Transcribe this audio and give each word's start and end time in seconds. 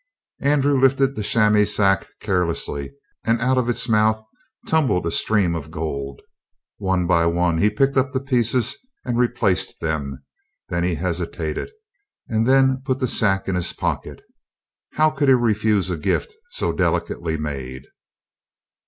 Andrew 0.41 0.81
lifted 0.81 1.13
the 1.13 1.21
chamois 1.21 1.65
sack 1.67 2.07
carelessly, 2.19 2.91
and 3.23 3.39
out 3.39 3.59
of 3.59 3.69
its 3.69 3.87
mouth 3.87 4.25
tumbled 4.65 5.05
a 5.05 5.11
stream 5.11 5.53
of 5.53 5.69
gold. 5.69 6.23
One 6.79 7.05
by 7.05 7.27
one 7.27 7.59
he 7.59 7.69
picked 7.69 7.95
up 7.97 8.11
the 8.11 8.19
pieces 8.19 8.75
and 9.05 9.19
replaced 9.19 9.79
them; 9.79 10.23
he 10.71 10.95
hesitated, 10.95 11.69
and 12.27 12.47
then 12.47 12.81
put 12.83 12.97
the 12.99 13.05
sack 13.05 13.47
in 13.47 13.53
his 13.53 13.73
pocket. 13.73 14.23
How 14.93 15.11
could 15.11 15.27
he 15.27 15.35
refuse 15.35 15.91
a 15.91 15.97
gift 15.97 16.33
so 16.49 16.73
delicately 16.73 17.37
made? 17.37 17.85